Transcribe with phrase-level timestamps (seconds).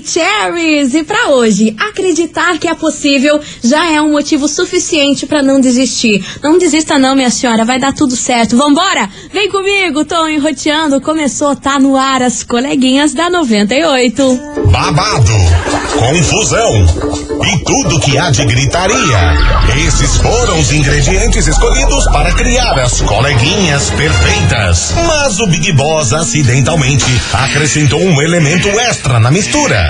[0.00, 0.94] Maravicheries!
[0.94, 6.24] E para hoje, acreditar que é possível já é um motivo suficiente para não desistir.
[6.42, 8.56] Não desista não, minha senhora, vai dar tudo certo.
[8.56, 9.08] Vambora?
[9.32, 11.00] Vem comigo, tô enroteando.
[11.00, 14.40] Começou, tá no ar as coleguinhas da 98.
[14.70, 15.32] Babado,
[15.98, 19.36] confusão e tudo que há de gritaria.
[19.86, 24.94] Esses foram os ingredientes escolhidos para criar as coleguinhas perfeitas.
[25.06, 29.89] Mas o Big Boss acidentalmente acrescentou um elemento extra na mistura: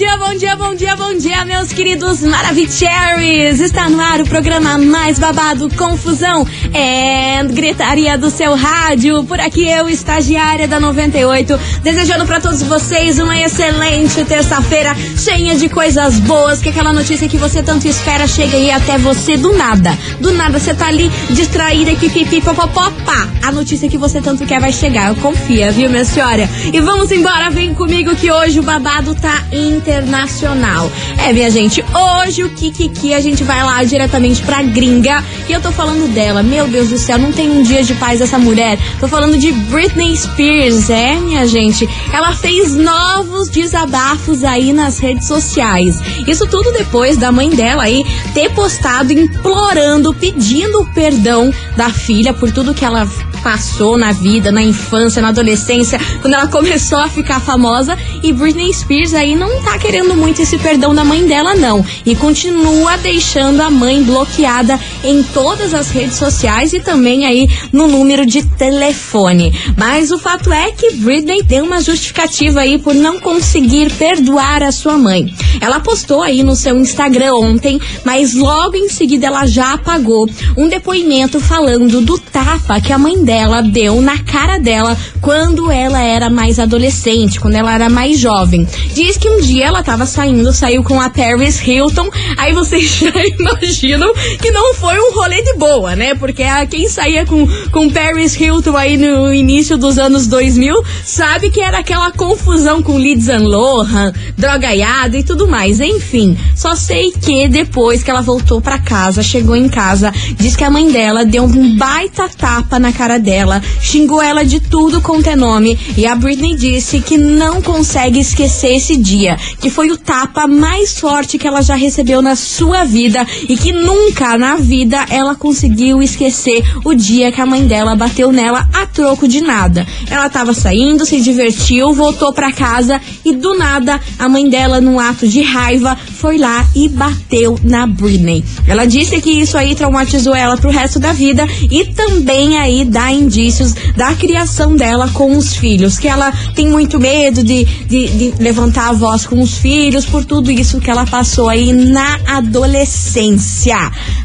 [0.00, 3.60] Dia, bom dia, bom dia, bom dia, meus queridos Maravicheries!
[3.60, 9.22] Está no ar o programa mais babado, Confusão e Gritaria do seu rádio.
[9.24, 15.68] Por aqui eu, estagiária da 98, desejando para todos vocês uma excelente terça-feira, cheia de
[15.68, 19.92] coisas boas, que aquela notícia que você tanto espera chega aí até você do nada.
[20.18, 23.28] Do nada, você tá ali distraída, pipipi, popopopá.
[23.42, 26.48] A notícia que você tanto quer vai chegar, confia, viu, minha senhora?
[26.72, 29.44] E vamos embora, vem comigo que hoje o babado tá
[29.90, 30.90] internacional.
[31.18, 35.60] É, minha gente, hoje o Kikiki a gente vai lá diretamente pra gringa e eu
[35.60, 36.42] tô falando dela.
[36.42, 38.78] Meu Deus do céu, não tem um dia de paz essa mulher.
[39.00, 41.88] Tô falando de Britney Spears, é, minha gente.
[42.12, 45.96] Ela fez novos desabafos aí nas redes sociais.
[46.26, 52.52] Isso tudo depois da mãe dela aí ter postado implorando, pedindo perdão da filha por
[52.52, 53.08] tudo que ela
[53.42, 57.96] passou na vida, na infância, na adolescência, quando ela começou a ficar famosa.
[58.22, 61.84] E Britney Spears aí não tá querendo muito esse perdão da mãe dela, não.
[62.04, 67.88] E continua deixando a mãe bloqueada em todas as redes sociais e também aí no
[67.88, 69.52] número de telefone.
[69.76, 74.72] Mas o fato é que Britney deu uma justificativa aí por não conseguir perdoar a
[74.72, 75.32] sua mãe.
[75.60, 80.68] Ela postou aí no seu Instagram ontem, mas logo em seguida ela já apagou um
[80.68, 86.28] depoimento falando do tapa que a mãe dela deu na cara dela quando ela era
[86.28, 88.66] mais adolescente, quando ela era mais jovem.
[88.92, 93.12] Diz que um dia ela tava saindo, saiu com a Paris Hilton, aí vocês já
[93.38, 96.12] imaginam que não foi um rolê de boa, né?
[96.16, 101.50] Porque a, quem saía com, com Paris Hilton aí no início dos anos 2000 sabe
[101.50, 105.78] que era aquela confusão com Lindsay Lohan, drogaiada e tudo mais.
[105.78, 110.64] Enfim, só sei que depois que ela voltou para casa, chegou em casa, diz que
[110.64, 115.20] a mãe dela deu um baita tapa na cara dela, xingou ela de tudo com
[115.28, 119.98] é nome e a Britney disse que não consegue esquecer esse dia, que foi o
[119.98, 125.04] tapa mais forte que ela já recebeu na sua vida e que nunca na vida
[125.10, 129.86] ela conseguiu esquecer o dia que a mãe dela bateu nela a troco de nada.
[130.10, 134.98] Ela tava saindo, se divertiu, voltou para casa e do nada a mãe dela, num
[134.98, 138.44] ato de raiva, foi lá e bateu na Britney.
[138.66, 143.09] Ela disse que isso aí traumatizou ela pro resto da vida e também aí dá
[143.12, 148.42] indícios da criação dela com os filhos, que ela tem muito medo de, de, de
[148.42, 153.76] levantar a voz com os filhos por tudo isso que ela passou aí na adolescência.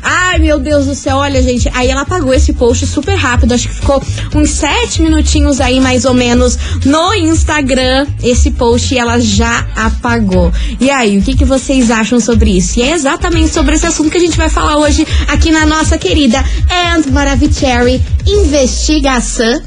[0.01, 3.67] Ai, meu Deus do céu, olha, gente, aí ela apagou esse post super rápido, acho
[3.67, 4.01] que ficou
[4.33, 10.51] uns sete minutinhos aí, mais ou menos, no Instagram, esse post ela já apagou.
[10.79, 12.79] E aí, o que, que vocês acham sobre isso?
[12.79, 15.97] E é exatamente sobre esse assunto que a gente vai falar hoje aqui na nossa
[15.97, 18.74] querida And Maravicherry Investigação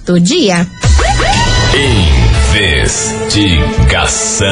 [0.05, 0.67] do Dia.
[2.53, 4.47] Investigação.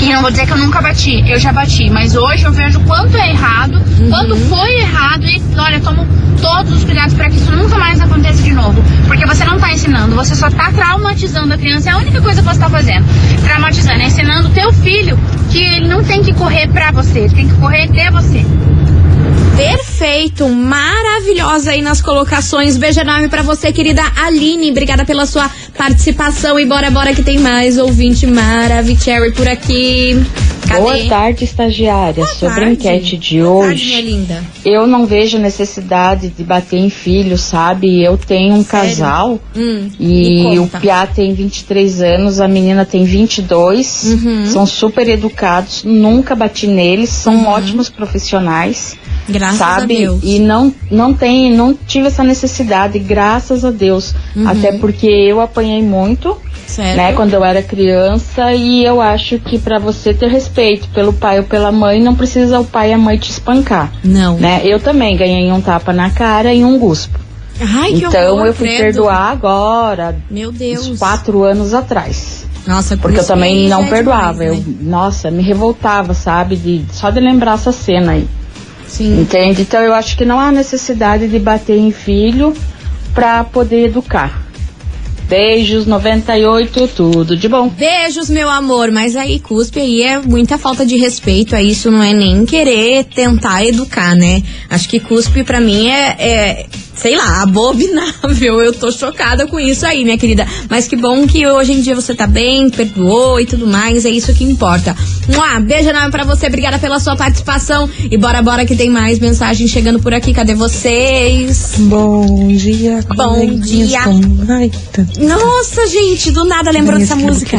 [0.00, 2.80] e não vou dizer que eu nunca bati, eu já bati, mas hoje eu vejo
[2.80, 4.10] quanto é errado, uhum.
[4.10, 6.06] quanto foi errado e olha, tomo
[6.40, 8.82] todos os cuidados para que isso nunca mais aconteça de novo.
[9.06, 12.42] Porque você não tá ensinando, você só tá traumatizando a criança, é a única coisa
[12.42, 13.04] que você tá fazendo.
[13.42, 15.18] Traumatizando, é ensinando o teu filho
[15.50, 18.44] que ele não tem que correr pra você, ele tem que correr até você.
[19.56, 22.76] Perfeito, maravilhosa aí nas colocações.
[22.76, 24.70] Beijo enorme pra você, querida Aline.
[24.70, 25.48] Obrigada pela sua
[25.78, 26.58] participação.
[26.58, 30.20] E bora, bora que tem mais ouvinte Maravicherry por aqui.
[30.80, 32.24] Boa tarde, estagiária.
[32.24, 32.88] Boa Sobre tarde.
[32.88, 34.44] a enquete de Boa hoje, tarde, minha linda.
[34.64, 38.02] eu não vejo necessidade de bater em filho, sabe?
[38.02, 38.88] Eu tenho um Sério?
[38.88, 44.04] casal hum, e o Piá tem 23 anos, a menina tem 22.
[44.04, 44.46] Uhum.
[44.46, 47.48] São super educados, nunca bati neles, são uhum.
[47.48, 48.96] ótimos profissionais.
[49.28, 49.96] Graças sabe?
[49.96, 50.20] a Deus.
[50.22, 54.14] E não, não tem, não tive essa necessidade, graças a Deus.
[54.36, 54.46] Uhum.
[54.48, 56.96] Até porque eu apanhei muito, certo.
[56.96, 61.38] né, quando eu era criança, e eu acho que para você ter respeito pelo pai
[61.38, 63.92] ou pela mãe, não precisa o pai e a mãe te espancar.
[64.02, 64.36] Não.
[64.36, 64.62] Né?
[64.64, 67.18] Eu também ganhei um tapa na cara e um guspo.
[67.60, 68.82] Ai, então horror, eu fui credo.
[68.82, 70.16] perdoar agora.
[70.30, 70.88] Meu Deus.
[70.88, 72.46] Uns quatro anos atrás.
[72.66, 74.44] Nossa, porque eu também não é perdoava.
[74.44, 74.74] Demais, né?
[74.80, 76.56] Eu, nossa, me revoltava, sabe?
[76.56, 78.26] De, só de lembrar essa cena aí.
[78.86, 79.20] Sim.
[79.20, 79.62] Entende?
[79.62, 82.54] Então eu acho que não há necessidade de bater em filho
[83.14, 84.42] para poder educar.
[85.28, 87.68] Beijos, 98, tudo de bom.
[87.68, 88.90] Beijos, meu amor.
[88.90, 91.56] Mas aí, cuspe aí é muita falta de respeito.
[91.56, 94.42] Aí isso não é nem querer tentar educar, né?
[94.68, 98.60] Acho que cuspe para mim é, é sei lá, abominável.
[98.60, 100.46] Eu tô chocada com isso aí, minha querida.
[100.68, 104.04] Mas que bom que hoje em dia você tá bem, perdoou e tudo mais.
[104.04, 104.96] É isso que importa.
[105.28, 106.46] Um beijo enorme pra você.
[106.46, 107.88] Obrigada pela sua participação.
[108.10, 110.32] E bora, bora que tem mais mensagens chegando por aqui.
[110.32, 111.74] Cadê vocês?
[111.78, 114.00] Bom dia, Bom dia.
[115.18, 117.56] Nossa, gente, do nada lembrou dessa música.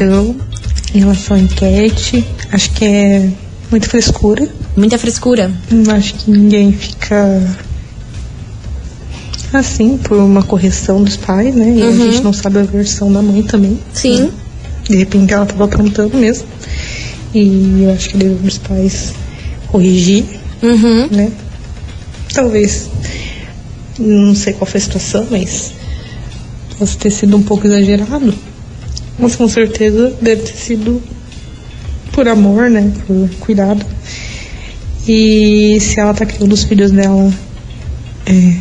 [0.94, 3.30] Em relação à enquete, acho que é
[3.72, 4.48] Muita frescura.
[4.76, 5.52] Muita frescura.
[5.94, 7.42] Acho que ninguém fica
[9.54, 11.70] assim por uma correção dos pais, né?
[11.70, 11.90] E uhum.
[11.90, 13.80] a gente não sabe a versão da mãe também.
[13.94, 14.24] Sim.
[14.24, 14.32] Né?
[14.84, 16.48] De repente ela tava aprontando mesmo.
[17.34, 19.14] E eu acho que deve os pais
[19.68, 20.26] corrigir,
[20.62, 21.08] uhum.
[21.12, 21.32] né?
[22.34, 22.90] Talvez.
[23.98, 25.72] Não sei qual foi a situação, mas
[26.78, 28.34] possa ter sido um pouco exagerado.
[29.18, 31.02] Mas com certeza deve ter sido
[32.12, 32.92] por amor, né?
[33.08, 33.86] Por cuidado.
[35.08, 37.32] E se ela tá criando os filhos dela
[38.26, 38.56] é,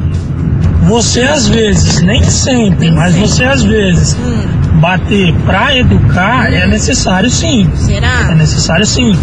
[0.85, 3.28] você às vezes, nem sempre, nem mas sempre.
[3.28, 4.81] você às vezes, hum.
[4.81, 6.54] bater pra educar hum.
[6.54, 7.69] é necessário sim.
[7.75, 8.31] Será?
[8.31, 9.19] É necessário sim.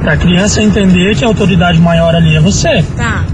[0.00, 2.82] Pra criança entender que a autoridade maior ali é você.
[2.96, 3.24] Tá.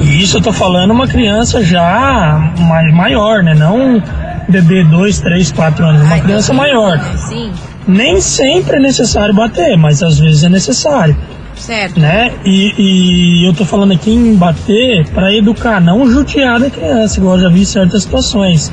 [0.00, 3.54] E isso eu tô falando uma criança já mais maior, né?
[3.54, 4.02] Não
[4.48, 6.98] bebê 2, 3, 4 anos, uma Ai, criança maior.
[7.28, 7.52] Sim.
[7.86, 11.16] Nem sempre é necessário bater, mas às vezes é necessário.
[11.54, 11.98] Certo.
[11.98, 12.32] Né?
[12.44, 17.36] E, e eu tô falando aqui em bater para educar, não judiar da criança, igual
[17.36, 18.70] eu já vi certas situações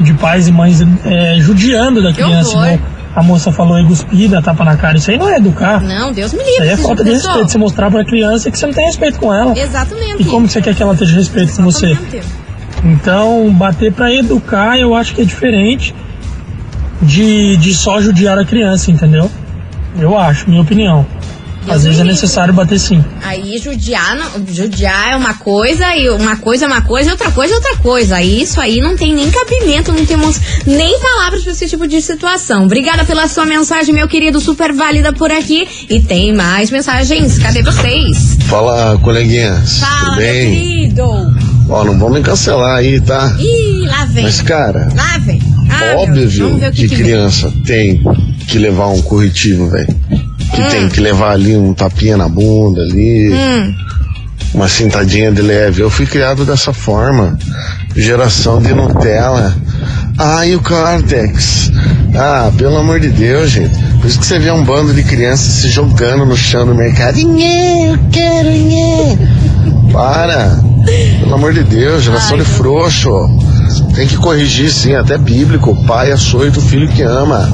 [0.00, 2.60] de pais e mães é, judiando da criança.
[2.60, 2.80] Né?
[3.14, 4.96] A moça falou aí cuspida, tapa na cara.
[4.96, 5.82] Isso aí não é educar.
[5.82, 6.52] Não, Deus me livre.
[6.52, 7.50] Isso aí é falta de respeito.
[7.50, 9.58] Você mostrar pra criança que você não tem respeito com ela.
[9.58, 10.22] Exatamente.
[10.22, 12.00] E como você quer que ela tenha respeito Exatamente.
[12.00, 12.22] com você?
[12.84, 15.94] Então, bater para educar eu acho que é diferente
[17.00, 19.30] de, de só judiar a criança, entendeu?
[19.98, 21.06] Eu acho, minha opinião.
[21.64, 23.04] Deus Às vezes é necessário bater sim.
[23.22, 24.16] Aí judiar,
[24.48, 27.76] judiar é uma coisa, e uma coisa é uma coisa, e outra coisa é outra
[27.76, 28.16] coisa.
[28.16, 32.02] Aí isso aí não tem nem cabimento, não temos nem palavras para esse tipo de
[32.02, 32.64] situação.
[32.64, 35.68] Obrigada pela sua mensagem, meu querido, super válida por aqui.
[35.88, 37.38] E tem mais mensagens.
[37.38, 38.38] Cadê vocês?
[38.48, 39.78] Fala, coleguinhas.
[39.78, 40.50] Fala, Tudo bem?
[40.50, 41.51] meu querido.
[41.68, 43.34] Ó, não vamos me cancelar aí, tá?
[43.38, 44.24] Ih, lá vem.
[44.24, 45.40] Mas, cara, lá vem.
[45.70, 46.28] Ah, óbvio
[46.72, 48.02] que, que, criança tem
[48.46, 49.96] que levar um corretivo, velho.
[50.54, 50.68] Que hum.
[50.70, 53.32] tem que levar ali um tapinha na bunda ali.
[53.32, 53.74] Hum.
[54.54, 55.82] Uma cintadinha de leve.
[55.82, 57.38] Eu fui criado dessa forma.
[57.96, 59.56] Geração de Nutella.
[60.18, 61.70] Ah, e o Cartex?
[62.14, 63.74] Ah, pelo amor de Deus, gente.
[63.98, 67.16] Por isso que você vê um bando de crianças se jogando no chão do mercado.
[67.16, 69.16] Nhê, eu quero, nhê.
[69.92, 70.58] Para.
[71.20, 73.10] Pelo amor de Deus, geração Ai, de frouxo.
[73.94, 75.76] Tem que corrigir sim, até bíblico.
[75.86, 77.48] Pai açoita o filho que ama.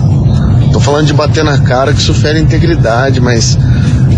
[0.73, 3.59] Tô falando de bater na cara que isso fere integridade, mas.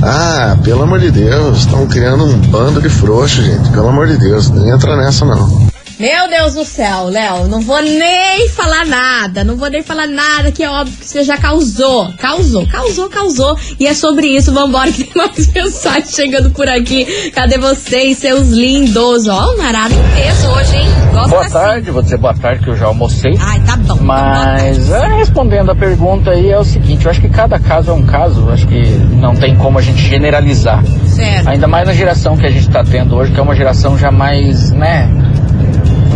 [0.03, 3.69] Ah, pelo amor de Deus, estão criando um bando de frouxo, gente.
[3.71, 5.69] Pelo amor de Deus, não entra nessa não.
[6.01, 10.51] Meu Deus do céu, Léo, não vou nem falar nada, não vou nem falar nada,
[10.51, 12.11] que é óbvio que você já causou.
[12.17, 13.59] Causou, causou, causou.
[13.79, 17.31] E é sobre isso, vambora, que tem mais mensagens chegando por aqui.
[17.33, 19.29] Cadê vocês, seus lindos?
[19.29, 20.89] Ó, o narado em peso hoje, hein?
[21.13, 21.53] Gosto boa assim.
[21.53, 23.35] tarde, vou dizer boa tarde que eu já almocei.
[23.39, 23.99] Ai, tá bom.
[24.01, 27.93] Mas, é, respondendo a pergunta aí, é o seguinte, eu acho que cada caso é
[27.93, 28.87] um caso, eu acho que
[29.21, 30.83] não tem como a gente generalizar.
[31.05, 31.47] Certo.
[31.47, 34.11] Ainda mais na geração que a gente tá tendo hoje, que é uma geração já
[34.11, 35.11] mais, né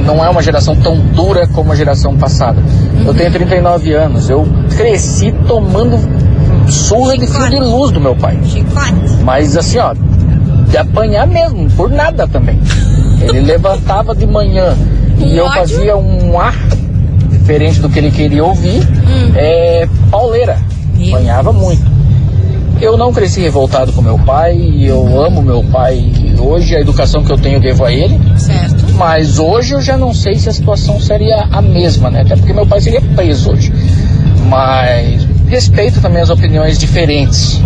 [0.05, 2.61] não é uma geração tão dura como a geração passada.
[2.61, 3.07] Uhum.
[3.07, 4.47] Eu tenho 39 anos, eu
[4.77, 5.99] cresci tomando
[6.71, 8.39] surra de fio de luz do meu pai.
[9.23, 9.95] Mas assim, ó,
[10.69, 12.61] de apanhar mesmo, por nada também.
[13.21, 14.77] Ele levantava de manhã
[15.19, 16.55] e eu fazia um ar
[17.31, 19.33] diferente do que ele queria ouvir, hum.
[19.37, 20.59] é pauleira.
[21.09, 21.94] Apanhava muito.
[22.81, 26.13] Eu não cresci revoltado com meu pai, eu amo meu pai.
[26.39, 28.21] Hoje a educação que eu tenho eu devo a ele.
[28.37, 28.93] Certo.
[28.95, 32.23] Mas hoje eu já não sei se a situação seria a mesma, né?
[32.23, 33.73] Até porque meu pai seria preso hoje.
[34.49, 37.63] Mas respeito também as opiniões diferentes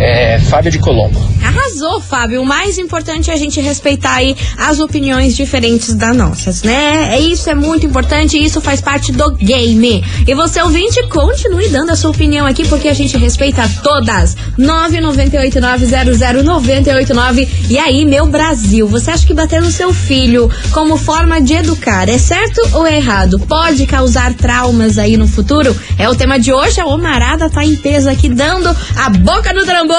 [0.00, 1.20] é, Fábio de Colombo.
[1.44, 2.40] Arrasou, Fábio.
[2.40, 7.10] O mais importante é a gente respeitar aí as opiniões diferentes das nossas, né?
[7.12, 10.02] É isso é muito importante e isso faz parte do game.
[10.26, 14.34] E você ouvinte, continue dando a sua opinião aqui porque a gente respeita todas.
[14.58, 17.46] 998900989.
[17.68, 22.08] E aí, meu Brasil, você acha que bater no seu filho como forma de educar
[22.08, 23.38] é certo ou é errado?
[23.40, 25.78] Pode causar traumas aí no futuro?
[25.98, 26.80] É o tema de hoje.
[26.80, 29.89] A Omarada tá em peso aqui dando a boca no trambolho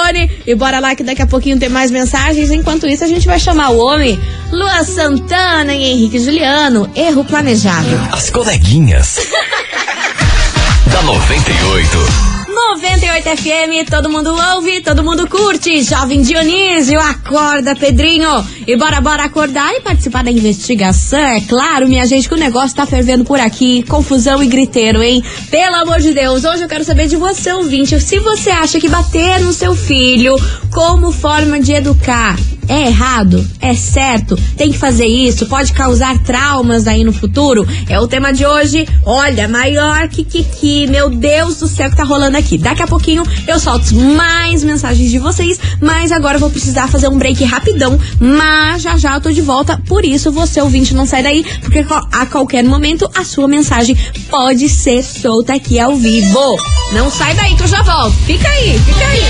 [0.46, 2.50] E bora lá que daqui a pouquinho tem mais mensagens.
[2.50, 4.18] Enquanto isso, a gente vai chamar o homem
[4.50, 6.90] Lua Santana e Henrique Juliano.
[6.94, 7.88] Erro planejado.
[8.10, 9.18] As coleguinhas.
[10.92, 12.31] da 98.
[12.70, 15.82] 98 FM, todo mundo ouve, todo mundo curte.
[15.82, 18.28] Jovem Dionísio, acorda, Pedrinho.
[18.66, 21.18] E bora, bora acordar e participar da investigação.
[21.18, 23.82] É claro, minha gente, que o negócio tá fervendo por aqui.
[23.82, 25.22] Confusão e griteiro, hein?
[25.50, 28.88] Pelo amor de Deus, hoje eu quero saber de você, ouvinte, se você acha que
[28.88, 30.34] bater no seu filho
[30.70, 32.36] como forma de educar
[32.68, 33.46] é errado?
[33.60, 34.36] É certo?
[34.56, 35.46] Tem que fazer isso?
[35.46, 37.66] Pode causar traumas aí no futuro?
[37.88, 38.86] É o tema de hoje.
[39.04, 42.51] Olha, maior que que meu Deus do céu que tá rolando aqui.
[42.58, 47.08] Daqui a pouquinho eu solto mais mensagens de vocês, mas agora eu vou precisar fazer
[47.08, 49.80] um break rapidão, mas já já eu tô de volta.
[49.86, 53.96] Por isso você ouvinte não sai daí, porque a qualquer momento a sua mensagem
[54.30, 56.56] pode ser solta aqui ao vivo.
[56.92, 58.16] Não sai daí que eu já volto.
[58.26, 59.22] Fica aí, fica aí.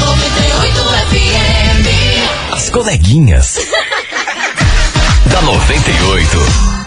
[0.00, 2.52] 98 FM.
[2.52, 3.58] As coleguinhas.
[5.30, 6.81] da 98.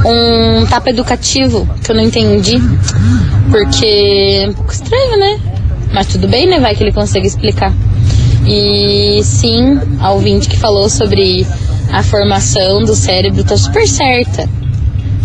[0.05, 2.61] um tapa educativo, que eu não entendi.
[3.49, 5.39] Porque é um pouco estranho, né?
[5.93, 6.59] Mas tudo bem, né?
[6.59, 7.73] Vai que ele consegue explicar.
[8.45, 11.45] E sim, a ouvinte que falou sobre
[11.91, 14.49] a formação do cérebro tá super certa.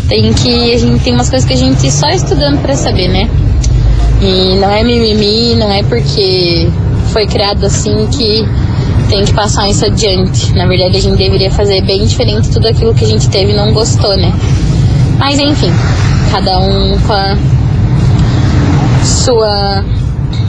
[0.09, 0.73] Tem que.
[0.73, 3.29] A gente tem umas coisas que a gente só estudando para saber, né?
[4.21, 6.69] E não é mimimi, não é porque
[7.13, 8.45] foi criado assim que
[9.09, 10.53] tem que passar isso adiante.
[10.55, 13.57] Na verdade, a gente deveria fazer bem diferente tudo aquilo que a gente teve e
[13.57, 14.33] não gostou, né?
[15.19, 15.73] Mas enfim,
[16.31, 17.37] cada um com a
[19.05, 19.85] sua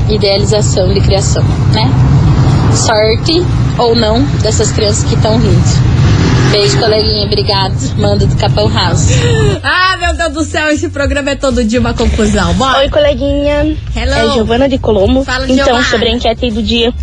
[0.09, 1.89] idealização de criação, né?
[2.73, 3.43] Sorte
[3.77, 6.08] ou não dessas crianças que estão rindo.
[6.51, 7.25] Beijo, coleguinha.
[7.25, 7.75] Obrigado.
[7.97, 9.09] Manda do Capão House.
[9.63, 12.53] Ah, meu Deus do céu, esse programa é todo dia uma confusão.
[12.55, 12.79] Bora.
[12.79, 13.77] Oi, coleguinha.
[13.95, 14.31] Hello.
[14.31, 15.23] É Giovana de Colombo.
[15.23, 15.83] Fala, Então, Giovana.
[15.85, 16.93] sobre a enquete do dia.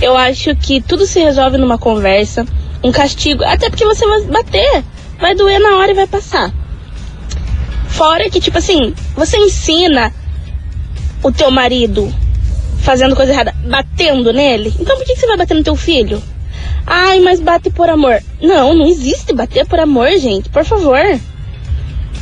[0.00, 2.46] Eu acho que tudo se resolve numa conversa,
[2.82, 3.44] um castigo.
[3.44, 4.84] Até porque você vai bater.
[5.20, 6.52] Vai doer na hora e vai passar.
[7.88, 10.12] Fora que, tipo assim, você ensina
[11.22, 12.12] o teu marido
[12.80, 14.72] fazendo coisa errada, batendo nele.
[14.78, 16.22] Então por que que você vai bater no teu filho?
[16.86, 18.22] Ai, mas bate por amor.
[18.40, 20.48] Não, não existe bater por amor, gente.
[20.48, 21.02] Por favor.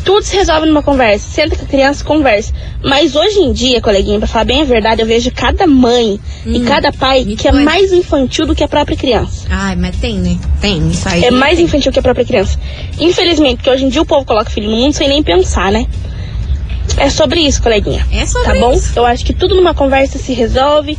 [0.04, 1.28] Tudo se resolve numa conversa.
[1.30, 2.52] Senta com a criança, conversa.
[2.82, 6.52] Mas hoje em dia, coleguinha, pra falar bem a verdade, eu vejo cada mãe hum,
[6.52, 9.46] e cada pai que é mais infantil do que a própria criança.
[9.50, 10.38] Ai, mas tem, né?
[10.60, 11.24] Tem, isso aí.
[11.24, 12.58] É mais infantil que a própria criança.
[12.98, 15.86] Infelizmente, porque hoje em dia o povo coloca filho no mundo sem nem pensar, né?
[16.98, 18.06] É sobre isso, coleguinha.
[18.12, 18.72] É sobre Tá bom?
[18.74, 18.92] isso.
[18.98, 20.98] Eu acho que tudo numa conversa se resolve.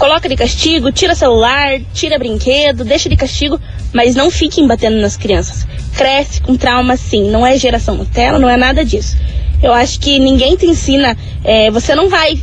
[0.00, 3.60] Coloca de castigo, tira celular, tira brinquedo, deixa de castigo,
[3.92, 5.66] mas não fiquem batendo nas crianças.
[5.94, 9.18] Cresce com trauma sim, não é geração Nutella, não é nada disso.
[9.62, 12.42] Eu acho que ninguém te ensina, é, você não vai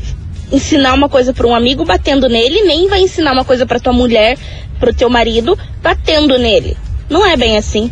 [0.52, 3.92] ensinar uma coisa para um amigo batendo nele, nem vai ensinar uma coisa para tua
[3.92, 4.38] mulher,
[4.80, 6.78] para o teu marido batendo nele.
[7.10, 7.92] Não é bem assim.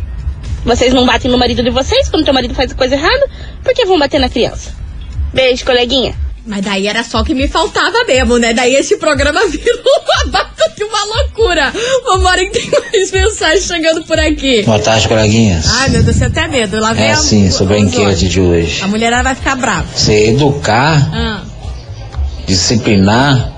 [0.64, 3.28] Vocês não batem no marido de vocês quando teu marido faz coisa errada,
[3.64, 4.72] por que vão bater na criança?
[5.34, 6.25] Beijo, coleguinha.
[6.46, 8.54] Mas daí era só que me faltava mesmo, né?
[8.54, 9.82] Daí esse programa virou
[10.24, 11.72] uma bata de uma loucura.
[12.04, 14.62] Vambora que tem mais mensagens chegando por aqui.
[14.62, 15.66] Boa tarde, coleguinhas.
[15.74, 16.78] Ai, meu Deus, eu até medo.
[16.80, 18.80] Lá vem É a- assim, sobre a enquete de hoje.
[18.82, 19.86] A mulherada vai ficar brava.
[19.94, 21.42] Você educar, Ah,
[22.46, 23.52] disciplinar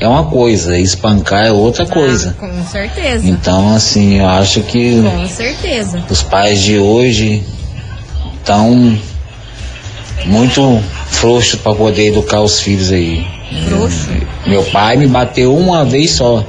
[0.00, 2.34] é uma coisa, espancar é outra coisa.
[2.40, 3.24] com certeza.
[3.28, 6.02] Então, assim, eu acho que Com certeza.
[6.10, 7.44] os pais de hoje
[8.40, 8.98] estão
[10.26, 13.24] muito frouxos para poder educar os filhos aí.
[13.68, 14.08] Frouxo?
[14.46, 16.44] Meu pai me bateu uma vez só.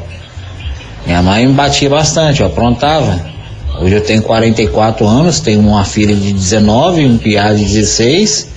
[1.05, 3.31] Minha mãe me batia bastante, eu aprontava.
[3.79, 8.49] Hoje eu tenho 44 anos, tenho uma filha de 19, um piá de 16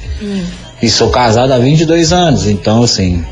[0.80, 2.46] e sou casado há 22 anos.
[2.46, 3.24] Então, assim,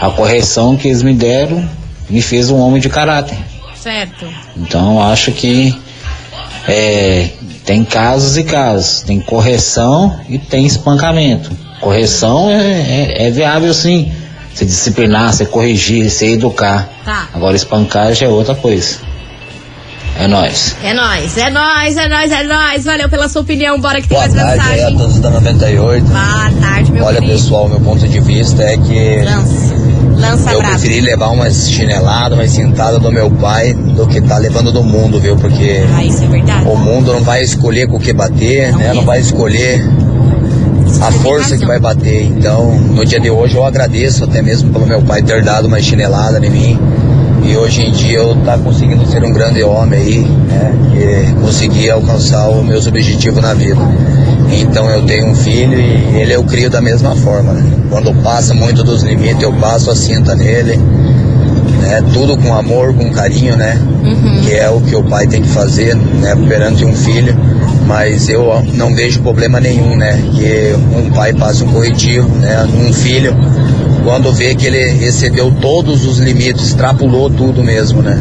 [0.00, 1.68] a correção que eles me deram
[2.08, 3.38] me fez um homem de caráter.
[3.80, 4.26] Certo.
[4.56, 5.78] Então acho que
[6.66, 7.28] é,
[7.64, 9.02] tem casos e casos.
[9.02, 11.65] Tem correção e tem espancamento.
[11.80, 12.54] Correção é,
[13.18, 14.12] é, é viável sim.
[14.54, 16.88] Você disciplinar, você corrigir, você educar.
[17.04, 17.28] Tá.
[17.34, 18.98] Agora espancar já é outra coisa.
[20.18, 20.74] É nóis.
[20.82, 22.84] É nóis, é nóis, é nóis, é nóis.
[22.86, 23.78] Valeu pela sua opinião.
[23.78, 24.96] Bora que tem Boa mais tarde aí a mensagem.
[24.98, 26.04] todos da 98.
[26.06, 27.32] Boa tarde, meu Olha, filho.
[27.32, 29.74] pessoal, meu ponto de vista é que Lança.
[30.16, 30.78] Lança eu brava.
[30.78, 35.20] preferi levar uma chinelada, uma cintada do meu pai do que tá levando do mundo,
[35.20, 35.36] viu?
[35.36, 36.66] Porque Ah, isso é verdade.
[36.66, 38.94] o mundo não vai escolher com o que bater, né?
[38.94, 39.84] Não vai escolher
[41.00, 42.24] a força que vai bater.
[42.24, 45.80] Então, no dia de hoje eu agradeço até mesmo pelo meu pai ter dado uma
[45.80, 46.78] chinelada em mim.
[47.44, 50.74] E hoje em dia eu tá conseguindo ser um grande homem aí, né?
[50.96, 53.80] E conseguir alcançar os meus objetivos na vida.
[54.50, 57.62] Então eu tenho um filho e ele eu crio da mesma forma, né?
[57.88, 60.76] Quando passa muito dos limites, eu passo a cinta nele,
[61.80, 62.02] né?
[62.12, 63.80] Tudo com amor, com carinho, né?
[64.42, 66.34] Que é o que o pai tem que fazer, né?
[66.48, 67.36] Perante um filho.
[67.86, 70.20] Mas eu não vejo problema nenhum, né?
[70.34, 72.64] Que um pai passe um corretivo, né?
[72.64, 73.34] Um filho,
[74.04, 78.18] quando vê que ele excedeu todos os limites, extrapolou tudo mesmo, né?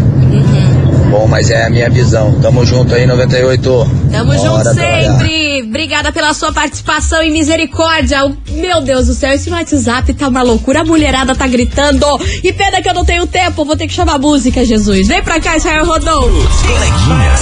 [1.10, 2.40] Bom, mas é a minha visão.
[2.42, 3.92] Tamo junto aí, 98.
[4.12, 5.64] Tamo Bora junto sempre.
[5.64, 8.20] Obrigada pela sua participação e misericórdia.
[8.52, 10.82] Meu Deus do céu, esse WhatsApp tá uma loucura.
[10.82, 12.06] A mulherada tá gritando.
[12.44, 15.08] E pena que eu não tenho tempo, vou ter que chamar música, Jesus.
[15.08, 16.24] Vem pra cá, Israel Rodou.
[16.24, 17.42] Coleguinhas.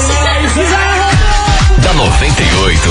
[1.94, 2.90] Da 98.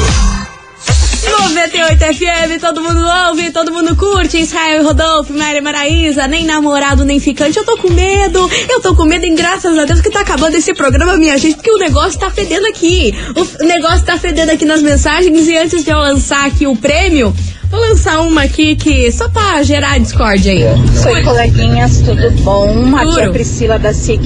[1.40, 4.38] 98 FM, todo mundo ouve, todo mundo curte.
[4.38, 7.58] Israel e Rodolfo, Maria Maraísa, nem namorado, nem ficante.
[7.58, 10.54] Eu tô com medo, eu tô com medo, e graças a Deus que tá acabando
[10.54, 13.12] esse programa, minha gente, porque o negócio tá fedendo aqui.
[13.34, 15.48] O negócio tá fedendo aqui nas mensagens.
[15.48, 17.34] E antes de eu lançar aqui o prêmio,
[17.72, 20.62] vou lançar uma aqui que só pra gerar discórdia aí.
[21.10, 22.94] Oi, coleguinhas, tudo bom?
[22.94, 24.20] Aqui é a Priscila da SIC.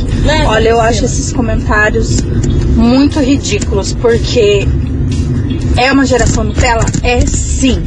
[0.49, 2.23] Olha, eu acho esses comentários
[2.75, 4.67] muito ridículos, porque
[5.77, 6.85] é uma geração Nutella?
[7.05, 7.81] É sim.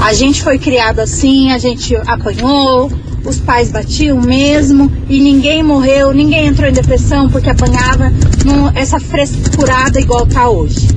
[0.00, 2.92] A gente foi criado assim, a gente apanhou,
[3.24, 8.12] os pais batiam mesmo e ninguém morreu, ninguém entrou em depressão porque apanhava
[8.74, 10.88] essa frescurada igual tá hoje.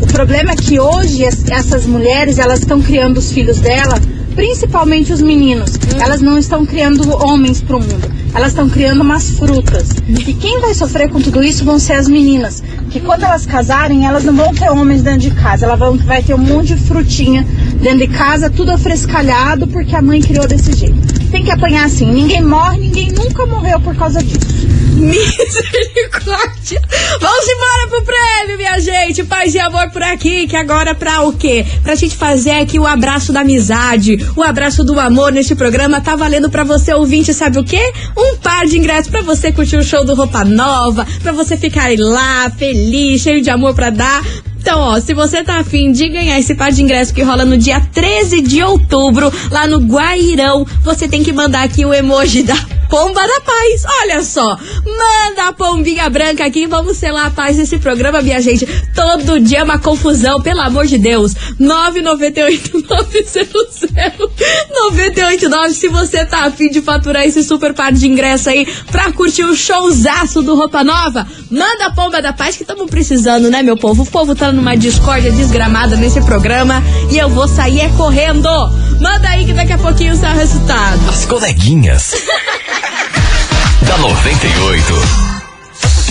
[0.00, 3.98] O problema é que hoje es- essas mulheres elas estão criando os filhos dela,
[4.34, 5.70] principalmente os meninos.
[5.98, 8.16] Elas não estão criando homens para o mundo.
[8.34, 9.88] Elas estão criando umas frutas.
[10.08, 12.62] E quem vai sofrer com tudo isso vão ser as meninas.
[12.90, 15.64] Que quando elas casarem, elas não vão ter homens dentro de casa.
[15.64, 17.46] Elas vão vai ter um monte de frutinha
[17.80, 21.15] dentro de casa, tudo afrescalhado, porque a mãe criou desse jeito.
[21.30, 22.06] Tem que apanhar assim.
[22.06, 24.66] Ninguém morre, ninguém nunca morreu por causa disso.
[24.96, 26.80] Misericórdia.
[27.20, 29.24] Vamos embora pro prêmio, minha gente.
[29.24, 31.66] Paz e amor por aqui, que agora pra o quê?
[31.82, 36.00] Pra gente fazer aqui o abraço da amizade, o abraço do amor neste programa.
[36.00, 37.92] Tá valendo pra você, ouvinte, sabe o quê?
[38.16, 41.90] Um par de ingressos pra você curtir o show do Roupa Nova, pra você ficar
[41.98, 44.24] lá, feliz, cheio de amor pra dar.
[44.66, 47.56] Então, ó, se você tá afim de ganhar esse par de ingresso que rola no
[47.56, 52.56] dia 13 de outubro, lá no Guairão, você tem que mandar aqui o emoji da
[52.88, 53.84] pomba da paz.
[54.02, 58.66] Olha só, manda a pombinha branca aqui, vamos selar a paz nesse programa, minha gente.
[58.94, 61.34] Todo dia é uma confusão, pelo amor de Deus.
[61.58, 63.80] 998 900
[64.70, 69.44] 989 se você tá afim de faturar esse super par de ingresso aí pra curtir
[69.44, 73.76] o showzaço do Roupa Nova, manda a pomba da paz que estamos precisando, né, meu
[73.76, 74.02] povo?
[74.02, 78.48] O povo tá numa discórdia desgramada nesse programa e eu vou sair é correndo.
[79.00, 81.08] Manda aí que daqui a pouquinho sai o resultado.
[81.08, 82.14] As coleguinhas.
[83.80, 85.35] da 98.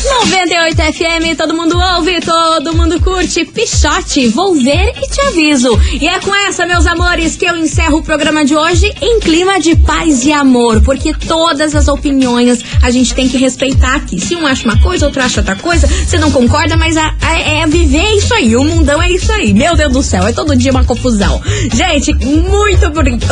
[0.06, 3.44] 98 FM, todo mundo ouve, todo mundo curte.
[3.44, 5.80] Pichote, vou ver e te aviso.
[6.00, 9.60] E é com essa, meus amores, que eu encerro o programa de hoje em clima
[9.60, 14.22] de paz e amor, porque todas as opiniões a gente tem que respeitar aqui.
[14.22, 17.40] Se um acha uma coisa, outro acha outra coisa, você não concorda, mas a, a,
[17.40, 18.56] é viver isso aí.
[18.56, 19.56] O mundão é isso aí.
[19.56, 21.42] Meu Deus do céu, é todo dia uma confusão.
[21.74, 22.86] Gente, muito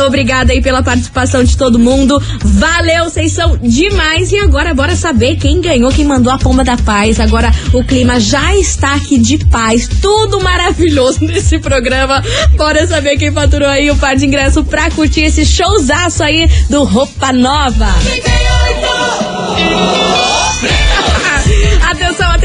[0.04, 2.20] obrigada aí pela participação de todo mundo.
[2.42, 4.32] Valeu, vocês são demais.
[4.32, 7.20] E agora, bora saber quem ganhou, quem mandou a pomba da paz.
[7.20, 9.88] Agora o clima já está aqui de paz.
[10.00, 12.22] Tudo maravilhoso nesse programa.
[12.56, 16.84] Bora saber quem faturou aí o par de ingresso pra curtir esse showzaço aí do
[16.84, 17.88] Roupa Nova.
[18.02, 20.33] 38!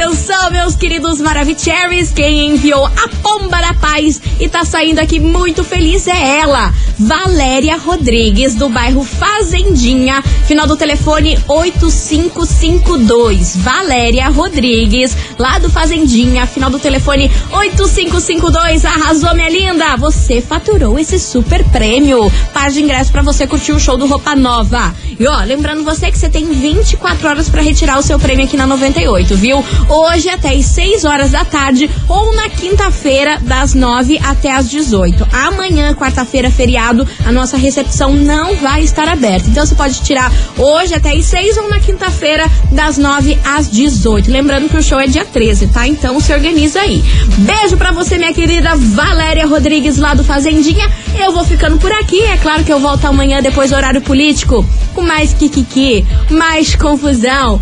[0.02, 2.14] Atenção, meus queridos Maravicheries.
[2.14, 7.76] Quem enviou a pomba da paz e tá saindo aqui muito feliz é ela, Valéria
[7.76, 10.22] Rodrigues, do bairro Fazendinha.
[10.22, 13.58] Final do telefone 8552.
[13.58, 16.48] Valéria Rodrigues, lá do Fazendinha.
[16.48, 18.86] Final do telefone 8552.
[18.86, 19.98] Arrasou, minha linda.
[19.98, 22.32] Você faturou esse super prêmio.
[22.54, 24.96] Par de ingresso para você curtir o show do Roupa Nova.
[25.20, 28.56] E ó, lembrando você que você tem 24 horas para retirar o seu prêmio aqui
[28.56, 29.62] na 98 viu?
[29.90, 35.28] Hoje até às 6 horas da tarde ou na quinta-feira, das 9 até às 18.
[35.34, 39.50] Amanhã, quarta-feira, feriado, a nossa recepção não vai estar aberta.
[39.50, 44.30] Então você pode tirar hoje até às 6 ou na quinta-feira, das 9 às 18.
[44.32, 45.88] Lembrando que o show é dia 13, tá?
[45.88, 47.04] Então se organiza aí.
[47.40, 50.88] Beijo pra você, minha querida Valéria Rodrigues, lá do Fazendinha.
[51.18, 52.22] Eu vou ficando por aqui.
[52.22, 57.60] É claro que eu volto amanhã depois do horário político com mais kikiki, mais confusão.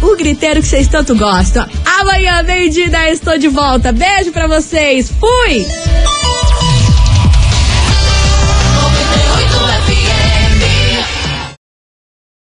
[0.00, 1.47] O griteiro que vocês tanto gostam.
[2.00, 3.92] Amanhã, meio-dia, estou de volta.
[3.92, 5.10] Beijo pra vocês.
[5.18, 5.66] Fui!